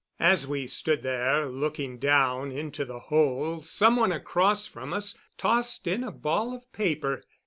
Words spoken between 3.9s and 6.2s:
one across from us tossed in a